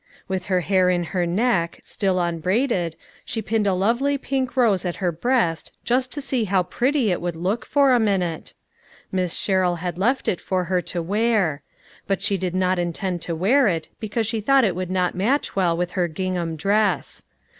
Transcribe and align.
"With 0.27 0.45
her 0.45 0.61
hair 0.61 0.89
in 0.89 1.03
her 1.13 1.27
neck, 1.27 1.79
still 1.83 2.17
un 2.17 2.39
braided, 2.39 2.95
she 3.23 3.39
pinned 3.39 3.67
a 3.67 3.75
lovely 3.75 4.17
pink 4.17 4.57
rose 4.57 4.83
at 4.83 4.95
her 4.95 5.11
breast 5.11 5.71
just 5.83 6.11
to 6.13 6.21
see 6.21 6.45
how 6.45 6.63
pretty 6.63 7.11
it 7.11 7.21
would 7.21 7.35
look 7.35 7.65
for 7.67 7.91
a 7.91 7.99
minute. 7.99 8.55
Miss 9.11 9.35
Sherrill 9.35 9.75
had 9.75 9.99
left 9.99 10.27
it 10.27 10.41
for 10.41 10.63
her 10.63 10.81
to 10.81 11.03
wear; 11.03 11.61
but 12.07 12.23
she 12.23 12.35
did 12.35 12.55
not 12.55 12.79
intend 12.79 13.21
to 13.21 13.35
wear 13.35 13.67
it, 13.67 13.89
because 13.99 14.25
she 14.25 14.41
thought 14.41 14.65
it 14.65 14.75
would 14.75 14.89
not 14.89 15.13
match 15.13 15.55
well 15.55 15.77
with 15.77 15.91
her 15.91 16.07
gingham 16.07 16.55
dress. 16.55 17.21